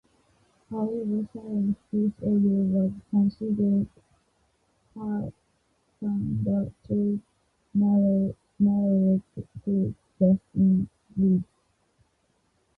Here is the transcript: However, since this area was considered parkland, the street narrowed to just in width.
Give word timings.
However, 0.71 1.27
since 1.31 1.77
this 1.93 2.11
area 2.23 2.63
was 2.73 2.91
considered 3.11 3.85
parkland, 4.95 6.43
the 6.43 6.71
street 6.83 7.21
narrowed 7.75 9.21
to 9.35 9.95
just 10.17 10.41
in 10.55 10.89
width. 11.15 11.45